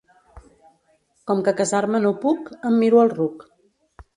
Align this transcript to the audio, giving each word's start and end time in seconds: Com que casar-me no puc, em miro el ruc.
Com 1.31 1.43
que 1.49 1.53
casar-me 1.61 2.01
no 2.07 2.13
puc, 2.25 2.51
em 2.71 2.81
miro 2.85 3.05
el 3.07 3.17
ruc. 3.17 3.45